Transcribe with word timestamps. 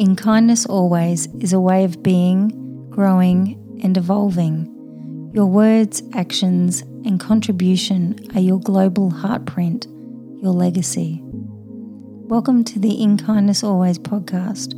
In 0.00 0.16
Kindness 0.16 0.64
Always 0.64 1.26
is 1.40 1.52
a 1.52 1.60
way 1.60 1.84
of 1.84 2.02
being, 2.02 2.88
growing, 2.88 3.78
and 3.82 3.94
evolving. 3.98 5.30
Your 5.34 5.44
words, 5.44 6.02
actions, 6.14 6.80
and 7.04 7.20
contribution 7.20 8.18
are 8.34 8.40
your 8.40 8.60
global 8.60 9.10
heartprint, 9.10 9.84
your 10.42 10.54
legacy. 10.54 11.20
Welcome 11.22 12.64
to 12.64 12.78
the 12.78 13.02
In 13.02 13.18
Kindness 13.18 13.62
Always 13.62 13.98
podcast. 13.98 14.72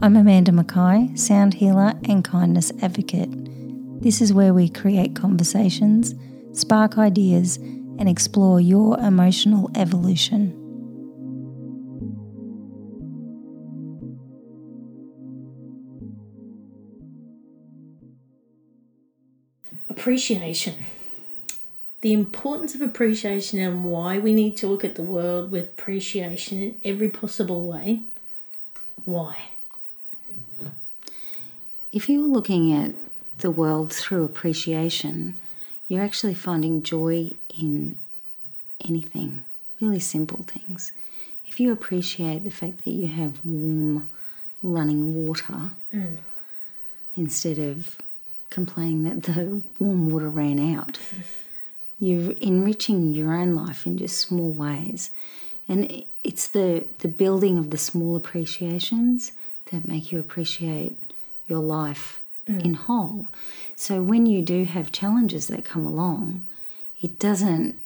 I'm 0.00 0.16
Amanda 0.16 0.52
Mackay, 0.52 1.16
sound 1.16 1.54
healer 1.54 1.94
and 2.06 2.22
kindness 2.22 2.70
advocate. 2.82 3.30
This 4.02 4.20
is 4.20 4.34
where 4.34 4.52
we 4.52 4.68
create 4.68 5.16
conversations, 5.16 6.14
spark 6.52 6.98
ideas, 6.98 7.56
and 7.56 8.06
explore 8.06 8.60
your 8.60 8.98
emotional 8.98 9.70
evolution. 9.74 10.67
Appreciation. 20.08 20.86
The 22.00 22.14
importance 22.14 22.74
of 22.74 22.80
appreciation 22.80 23.58
and 23.58 23.84
why 23.84 24.18
we 24.18 24.32
need 24.32 24.56
to 24.56 24.66
look 24.66 24.82
at 24.82 24.94
the 24.94 25.02
world 25.02 25.50
with 25.50 25.66
appreciation 25.66 26.62
in 26.62 26.80
every 26.82 27.10
possible 27.10 27.66
way. 27.68 28.04
Why? 29.04 29.36
If 31.92 32.08
you're 32.08 32.26
looking 32.26 32.72
at 32.72 32.94
the 33.40 33.50
world 33.50 33.92
through 33.92 34.24
appreciation, 34.24 35.36
you're 35.88 36.02
actually 36.02 36.32
finding 36.32 36.82
joy 36.82 37.32
in 37.58 37.98
anything, 38.82 39.44
really 39.78 40.00
simple 40.00 40.42
things. 40.44 40.92
If 41.46 41.60
you 41.60 41.70
appreciate 41.70 42.44
the 42.44 42.50
fact 42.50 42.86
that 42.86 42.92
you 42.92 43.08
have 43.08 43.44
warm 43.44 44.08
running 44.62 45.26
water 45.26 45.72
Mm. 45.92 46.16
instead 47.14 47.58
of 47.58 47.98
complaining 48.50 49.04
that 49.04 49.22
the 49.24 49.60
warm 49.78 50.10
water 50.10 50.28
ran 50.28 50.58
out, 50.74 50.98
you're 51.98 52.32
enriching 52.32 53.12
your 53.12 53.34
own 53.34 53.54
life 53.54 53.86
in 53.86 53.98
just 53.98 54.18
small 54.18 54.52
ways. 54.52 55.10
And 55.68 56.04
it's 56.24 56.46
the, 56.46 56.86
the 56.98 57.08
building 57.08 57.58
of 57.58 57.70
the 57.70 57.78
small 57.78 58.16
appreciations 58.16 59.32
that 59.70 59.86
make 59.86 60.10
you 60.12 60.18
appreciate 60.18 60.96
your 61.46 61.58
life 61.58 62.20
in 62.46 62.74
whole. 62.74 63.28
So 63.76 64.00
when 64.00 64.24
you 64.24 64.40
do 64.40 64.64
have 64.64 64.90
challenges 64.90 65.48
that 65.48 65.64
come 65.64 65.84
along, 65.84 66.46
it 67.02 67.18
doesn't 67.18 67.78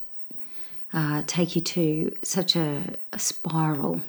uh, 0.93 1.23
take 1.27 1.57
you 1.57 1.63
to 1.63 2.17
such 2.23 2.55
a, 2.55 2.97
a 3.13 3.19
spiral 3.19 4.03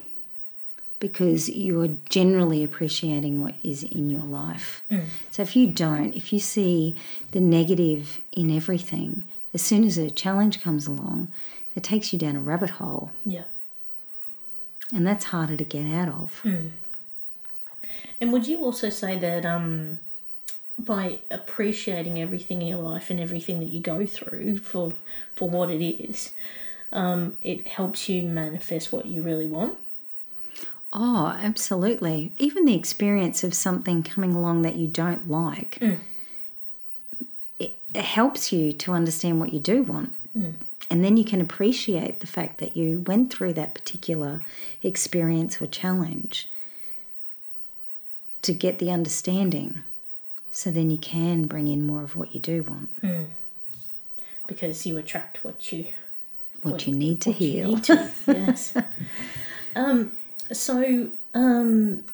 because 1.08 1.50
you're 1.50 1.90
generally 2.08 2.64
appreciating 2.64 3.42
what 3.42 3.52
is 3.62 3.82
in 3.82 4.08
your 4.08 4.22
life. 4.22 4.82
So 5.30 5.42
if 5.42 5.54
you 5.54 5.66
don't, 5.66 6.14
if 6.14 6.32
you 6.32 6.38
see 6.38 6.96
the 7.32 7.40
negative 7.40 8.22
in 8.32 8.50
everything, 8.50 9.24
as 9.52 9.60
soon 9.60 9.84
as 9.84 9.98
a 9.98 10.10
challenge 10.10 10.62
comes 10.62 10.86
along, 10.86 11.28
it 11.76 11.82
takes 11.82 12.10
you 12.14 12.18
down 12.18 12.36
a 12.36 12.40
rabbit 12.40 12.70
hole, 12.80 13.10
Yeah. 13.26 13.42
and 14.94 15.06
that's 15.06 15.26
harder 15.26 15.58
to 15.58 15.64
get 15.64 15.84
out 15.92 16.08
of. 16.08 16.42
And 18.18 18.32
would 18.32 18.46
you 18.46 18.64
also 18.64 18.88
say 18.88 19.18
that 19.18 19.44
um, 19.44 19.98
by 20.78 21.18
appreciating 21.30 22.18
everything 22.18 22.62
in 22.62 22.68
your 22.68 22.78
life 22.82 23.10
and 23.10 23.20
everything 23.20 23.58
that 23.60 23.68
you 23.68 23.80
go 23.80 24.06
through 24.06 24.56
for 24.58 24.94
for 25.36 25.50
what 25.50 25.68
it 25.70 25.84
is, 25.84 26.30
um, 26.92 27.36
it 27.42 27.66
helps 27.66 28.08
you 28.08 28.22
manifest 28.22 28.90
what 28.90 29.04
you 29.04 29.20
really 29.22 29.46
want? 29.46 29.76
Oh, 30.94 31.36
absolutely. 31.42 32.32
Even 32.38 32.64
the 32.64 32.76
experience 32.76 33.42
of 33.42 33.52
something 33.52 34.04
coming 34.04 34.32
along 34.32 34.62
that 34.62 34.76
you 34.76 34.86
don't 34.86 35.28
like, 35.28 35.78
mm. 35.80 35.98
it, 37.58 37.76
it 37.92 38.04
helps 38.04 38.52
you 38.52 38.72
to 38.72 38.92
understand 38.92 39.40
what 39.40 39.52
you 39.52 39.58
do 39.58 39.82
want. 39.82 40.12
Mm. 40.38 40.54
And 40.90 41.02
then 41.04 41.16
you 41.16 41.24
can 41.24 41.40
appreciate 41.40 42.20
the 42.20 42.28
fact 42.28 42.58
that 42.58 42.76
you 42.76 43.02
went 43.06 43.32
through 43.32 43.54
that 43.54 43.74
particular 43.74 44.40
experience 44.82 45.60
or 45.60 45.66
challenge 45.66 46.48
to 48.42 48.52
get 48.52 48.78
the 48.78 48.92
understanding. 48.92 49.82
So 50.52 50.70
then 50.70 50.90
you 50.90 50.98
can 50.98 51.46
bring 51.46 51.66
in 51.66 51.84
more 51.84 52.04
of 52.04 52.14
what 52.14 52.32
you 52.32 52.40
do 52.40 52.62
want, 52.62 53.00
mm. 53.02 53.26
Because 54.46 54.86
you 54.86 54.98
attract 54.98 55.42
what 55.42 55.72
you 55.72 55.86
what, 56.62 56.86
you 56.86 56.94
need 56.94 57.20
to 57.22 57.30
what 57.30 57.40
you 57.40 57.50
heal. 57.50 57.68
need 57.68 57.84
to, 57.84 58.10
yes. 58.26 58.76
um, 59.74 60.12
so, 60.52 61.08
um, 61.32 62.04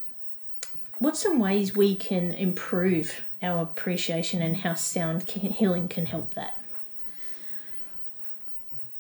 what's 0.99 1.21
some 1.21 1.39
ways 1.39 1.75
we 1.75 1.95
can 1.95 2.33
improve 2.35 3.23
our 3.43 3.63
appreciation 3.63 4.43
and 4.43 4.59
how 4.59 4.75
sound 4.75 5.27
can, 5.27 5.43
healing 5.43 5.89
can 5.89 6.07
help 6.07 6.35
that? 6.35 6.63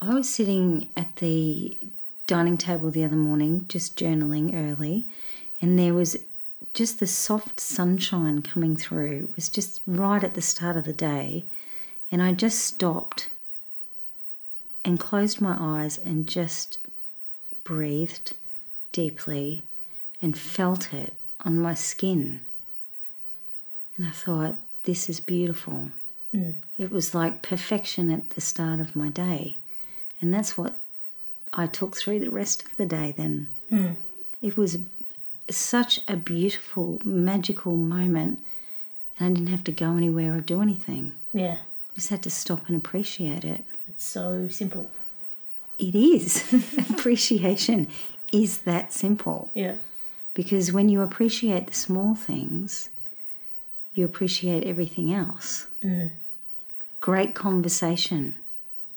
I 0.02 0.14
was 0.14 0.28
sitting 0.28 0.88
at 0.96 1.16
the 1.16 1.76
dining 2.26 2.56
table 2.56 2.90
the 2.90 3.04
other 3.04 3.16
morning, 3.16 3.66
just 3.68 3.98
journaling 3.98 4.54
early, 4.54 5.06
and 5.60 5.78
there 5.78 5.92
was 5.92 6.16
just 6.72 7.00
the 7.00 7.06
soft 7.06 7.60
sunshine 7.60 8.40
coming 8.40 8.76
through. 8.76 9.28
It 9.30 9.36
was 9.36 9.48
just 9.48 9.80
right 9.86 10.24
at 10.24 10.34
the 10.34 10.40
start 10.40 10.76
of 10.76 10.84
the 10.84 10.92
day, 10.92 11.44
and 12.10 12.22
I 12.22 12.32
just 12.32 12.60
stopped 12.60 13.28
and 14.84 14.98
closed 14.98 15.40
my 15.40 15.56
eyes 15.58 15.98
and 15.98 16.26
just 16.26 16.78
breathed 17.64 18.32
deeply 18.92 19.62
and 20.22 20.36
felt 20.38 20.92
it 20.92 21.14
on 21.44 21.58
my 21.58 21.74
skin. 21.74 22.40
And 23.96 24.06
I 24.06 24.10
thought, 24.10 24.56
this 24.84 25.08
is 25.08 25.20
beautiful. 25.20 25.88
Mm. 26.34 26.54
It 26.78 26.90
was 26.90 27.14
like 27.14 27.42
perfection 27.42 28.10
at 28.10 28.30
the 28.30 28.40
start 28.40 28.80
of 28.80 28.96
my 28.96 29.08
day. 29.08 29.56
And 30.20 30.32
that's 30.32 30.56
what 30.56 30.74
I 31.52 31.66
took 31.66 31.96
through 31.96 32.20
the 32.20 32.30
rest 32.30 32.64
of 32.64 32.76
the 32.76 32.86
day 32.86 33.12
then. 33.16 33.48
Mm. 33.70 33.96
It 34.40 34.56
was 34.56 34.78
such 35.50 36.00
a 36.08 36.16
beautiful, 36.16 37.00
magical 37.04 37.76
moment. 37.76 38.38
And 39.18 39.26
I 39.28 39.32
didn't 39.34 39.48
have 39.50 39.64
to 39.64 39.72
go 39.72 39.96
anywhere 39.96 40.34
or 40.36 40.40
do 40.40 40.62
anything. 40.62 41.12
Yeah, 41.32 41.58
Just 41.94 42.08
had 42.08 42.22
to 42.22 42.30
stop 42.30 42.68
and 42.68 42.76
appreciate 42.76 43.44
it. 43.44 43.64
it's 43.88 44.04
so 44.04 44.48
simple. 44.48 44.90
It 45.78 45.94
is. 45.94 46.44
Appreciation 46.90 47.88
is 48.32 48.58
that 48.60 48.92
simple. 48.92 49.50
Yeah, 49.54 49.74
Because 50.34 50.72
when 50.72 50.88
you 50.88 51.00
appreciate 51.02 51.66
the 51.66 51.74
small 51.74 52.14
things, 52.14 52.88
you 53.94 54.04
appreciate 54.04 54.64
everything 54.64 55.12
else. 55.12 55.66
Mm-hmm. 55.82 56.08
Great 57.00 57.34
conversation 57.34 58.34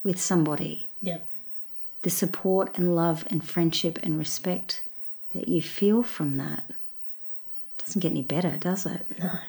with 0.04 0.20
somebody, 0.20 0.86
yeah, 1.02 1.20
the 2.02 2.10
support 2.10 2.78
and 2.78 2.96
love 2.96 3.26
and 3.30 3.48
friendship 3.48 3.98
and 4.04 4.20
respect 4.20 4.82
that 5.34 5.48
you 5.48 5.62
feel 5.62 6.04
from 6.04 6.38
that 6.38 6.66
doesn't 7.78 8.02
get 8.02 8.12
any 8.12 8.22
better, 8.22 8.58
does 8.58 8.86
it? 8.86 9.06
no. 9.20 9.32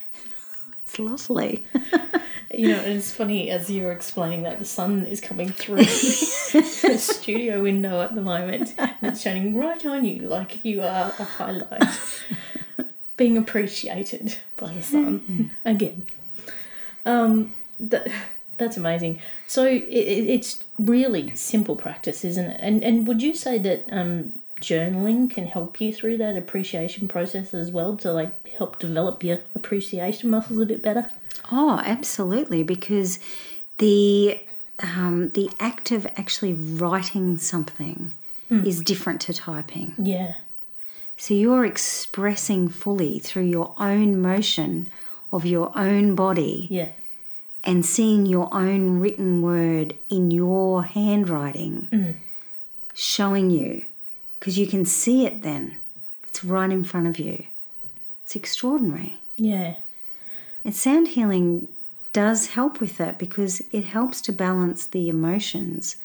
It's 0.86 0.98
lovely. 1.00 1.64
You 2.58 2.68
know, 2.68 2.80
it's 2.82 3.12
funny 3.12 3.50
as 3.50 3.70
you 3.70 3.82
were 3.84 3.92
explaining 3.92 4.42
that 4.44 4.58
the 4.58 4.64
sun 4.64 5.06
is 5.06 5.20
coming 5.20 5.50
through 5.50 5.76
the 5.84 6.96
studio 6.98 7.62
window 7.62 8.00
at 8.02 8.14
the 8.14 8.20
moment 8.20 8.74
and 8.78 8.94
it's 9.02 9.20
shining 9.22 9.56
right 9.56 9.84
on 9.84 10.04
you 10.04 10.28
like 10.28 10.64
you 10.64 10.80
are 10.82 11.12
a 11.18 11.24
highlight. 11.24 11.82
Being 13.16 13.36
appreciated 13.36 14.36
by 14.56 14.72
the 14.72 14.82
sun 14.82 15.52
again. 15.64 16.04
Um, 17.06 17.54
that, 17.78 18.08
that's 18.58 18.76
amazing. 18.76 19.20
So 19.46 19.66
it, 19.66 19.82
it, 19.84 20.28
it's 20.28 20.64
really 20.78 21.34
simple 21.36 21.76
practice, 21.76 22.24
isn't 22.24 22.44
it? 22.44 22.60
And 22.60 22.82
and 22.82 23.06
would 23.06 23.22
you 23.22 23.34
say 23.34 23.58
that 23.58 23.86
um, 23.90 24.32
journaling 24.60 25.30
can 25.30 25.46
help 25.46 25.80
you 25.80 25.92
through 25.92 26.18
that 26.18 26.36
appreciation 26.36 27.08
process 27.08 27.54
as 27.54 27.70
well 27.70 27.96
to 27.98 28.12
like 28.12 28.48
help 28.48 28.78
develop 28.78 29.22
your 29.22 29.40
appreciation 29.54 30.30
muscles 30.30 30.60
a 30.60 30.66
bit 30.66 30.82
better? 30.82 31.10
Oh, 31.52 31.80
absolutely, 31.84 32.62
because 32.62 33.18
the 33.78 34.38
um, 34.82 35.28
the 35.30 35.50
act 35.60 35.90
of 35.92 36.06
actually 36.16 36.52
writing 36.54 37.38
something 37.38 38.14
is 38.50 38.80
different 38.82 39.20
to 39.22 39.32
typing. 39.32 39.94
Yeah. 39.98 40.34
So 41.16 41.34
you're 41.34 41.64
expressing 41.64 42.68
fully 42.68 43.18
through 43.18 43.44
your 43.46 43.74
own 43.78 44.20
motion 44.20 44.90
of 45.32 45.44
your 45.44 45.72
own 45.76 46.14
body 46.14 46.68
Yeah. 46.70 46.90
and 47.64 47.84
seeing 47.84 48.26
your 48.26 48.48
own 48.54 49.00
written 49.00 49.42
word 49.42 49.96
in 50.08 50.30
your 50.30 50.84
handwriting 50.84 52.16
showing 52.94 53.50
you 53.50 53.82
because 54.38 54.56
you 54.58 54.66
can 54.66 54.84
see 54.84 55.26
it 55.26 55.42
then. 55.42 55.76
It's 56.28 56.44
right 56.44 56.70
in 56.70 56.84
front 56.84 57.06
of 57.08 57.18
you. 57.18 57.46
It's 58.24 58.36
extraordinary. 58.36 59.16
Yeah. 59.36 59.76
And 60.64 60.74
sound 60.74 61.08
healing 61.08 61.68
does 62.12 62.48
help 62.48 62.80
with 62.80 62.96
that 62.98 63.18
because 63.18 63.62
it 63.72 63.84
helps 63.84 64.20
to 64.22 64.32
balance 64.32 64.86
the 64.86 65.08
emotions 65.08 65.96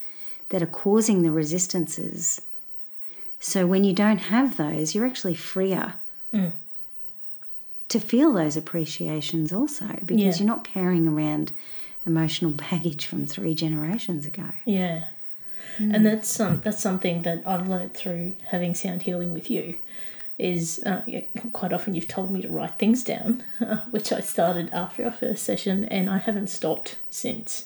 that 0.50 0.62
are 0.62 0.66
causing 0.68 1.22
the 1.22 1.32
resistances. 1.32 2.42
So 3.40 3.66
when 3.68 3.84
you 3.84 3.94
don't 3.94 4.18
have 4.18 4.58
those, 4.58 4.94
you're 4.96 5.06
actually 5.06 5.36
freer 5.36 5.94
to 7.88 8.00
feel 8.00 8.34
those 8.34 8.56
appreciations 8.58 9.52
also 9.54 9.86
because 10.06 10.22
Yeah. 10.22 10.34
you're 10.38 10.48
not 10.56 10.64
carrying 10.64 11.08
around 11.08 11.52
emotional 12.06 12.52
baggage 12.52 13.06
from 13.06 13.26
three 13.26 13.54
generations 13.56 14.26
ago. 14.26 14.52
Yeah. 14.66 15.06
And 15.78 16.06
that's 16.06 16.40
um, 16.40 16.62
that's 16.64 16.82
something 16.82 17.22
that 17.22 17.42
I've 17.48 17.68
learnt 17.70 17.94
through 17.96 18.36
having 18.50 18.76
sound 18.76 19.04
healing 19.04 19.34
with 19.34 19.50
you. 19.50 19.76
Is 20.40 20.82
uh, 20.86 21.02
quite 21.52 21.74
often 21.74 21.94
you've 21.94 22.08
told 22.08 22.32
me 22.32 22.42
to 22.42 22.48
write 22.48 22.80
things 22.80 23.04
down, 23.04 23.44
which 23.92 24.12
I 24.14 24.22
started 24.22 24.70
after 24.72 25.04
our 25.06 25.12
first 25.12 25.44
session, 25.44 25.86
and 25.86 26.10
I 26.10 26.18
haven't 26.18 26.48
stopped 26.48 26.98
since. 27.10 27.66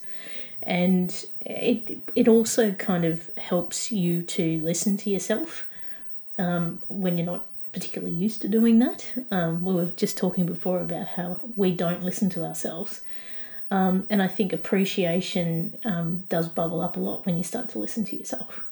And 0.63 1.25
it 1.41 1.99
it 2.15 2.27
also 2.27 2.71
kind 2.71 3.05
of 3.05 3.29
helps 3.37 3.91
you 3.91 4.23
to 4.23 4.59
listen 4.61 4.97
to 4.97 5.09
yourself 5.09 5.67
um, 6.37 6.81
when 6.87 7.17
you're 7.17 7.27
not 7.27 7.45
particularly 7.73 8.13
used 8.13 8.41
to 8.43 8.47
doing 8.47 8.79
that. 8.79 9.11
Um, 9.29 9.65
we 9.65 9.73
were 9.73 9.91
just 9.97 10.17
talking 10.17 10.45
before 10.45 10.79
about 10.79 11.07
how 11.09 11.39
we 11.55 11.71
don't 11.71 12.03
listen 12.03 12.29
to 12.31 12.45
ourselves. 12.45 13.01
Um, 13.71 14.05
and 14.09 14.21
I 14.21 14.27
think 14.27 14.53
appreciation 14.53 15.77
um, 15.83 16.25
does 16.29 16.47
bubble 16.47 16.79
up 16.79 16.95
a 16.95 16.99
lot 16.99 17.25
when 17.25 17.37
you 17.37 17.43
start 17.43 17.69
to 17.69 17.79
listen 17.79 18.05
to 18.05 18.15
yourself. 18.15 18.63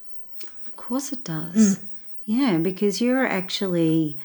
Of 0.68 0.76
course 0.76 1.12
it 1.12 1.24
does. 1.24 1.80
Yeah, 2.26 2.58
because 2.58 3.02
you're 3.02 3.26
actually 3.26 4.18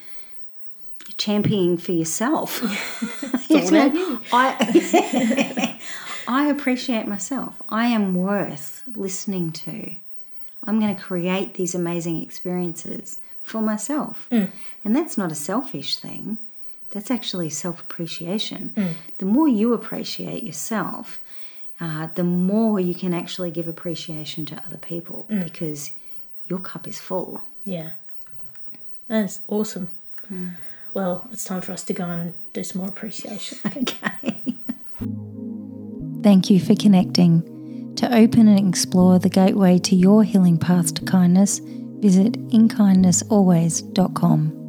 championing 1.16 1.78
for 1.78 1.92
yourself. 1.92 2.60
you. 3.94 4.20
I, 4.32 5.80
I 6.28 6.46
appreciate 6.48 7.06
myself. 7.06 7.60
I 7.68 7.86
am 7.86 8.14
worth 8.14 8.82
listening 8.94 9.52
to. 9.52 9.92
I'm 10.64 10.80
going 10.80 10.94
to 10.94 11.00
create 11.00 11.54
these 11.54 11.74
amazing 11.74 12.20
experiences 12.22 13.18
for 13.42 13.62
myself. 13.62 14.26
And 14.84 14.96
that's 14.96 15.16
not 15.16 15.30
a 15.30 15.36
selfish 15.36 15.96
thing. 15.96 16.38
That's 16.90 17.10
actually 17.10 17.50
self 17.50 17.80
appreciation. 17.80 18.72
The 19.18 19.26
more 19.26 19.46
you 19.48 19.72
appreciate 19.72 20.42
yourself, 20.42 21.20
uh, 21.80 22.08
the 22.14 22.24
more 22.24 22.80
you 22.80 22.94
can 22.94 23.14
actually 23.14 23.50
give 23.50 23.68
appreciation 23.68 24.46
to 24.46 24.62
other 24.66 24.78
people 24.78 25.26
because 25.28 25.90
your 26.48 26.58
cup 26.58 26.88
is 26.88 26.98
full. 26.98 27.42
Yeah. 27.66 27.90
That's 29.08 29.40
awesome. 29.48 29.88
Hmm. 30.28 30.50
Well, 30.94 31.28
it's 31.30 31.44
time 31.44 31.60
for 31.60 31.72
us 31.72 31.82
to 31.84 31.92
go 31.92 32.04
and 32.04 32.32
do 32.54 32.64
some 32.64 32.80
more 32.80 32.88
appreciation. 32.88 33.58
Okay. 33.76 34.32
Thank 36.22 36.48
you 36.50 36.58
for 36.58 36.74
connecting. 36.74 37.94
To 37.96 38.06
open 38.12 38.48
and 38.48 38.68
explore 38.68 39.18
the 39.18 39.28
gateway 39.28 39.78
to 39.80 39.94
your 39.94 40.24
healing 40.24 40.56
path 40.58 40.94
to 40.94 41.04
kindness, 41.04 41.60
visit 41.60 42.32
inkindnessalways.com. 42.48 44.65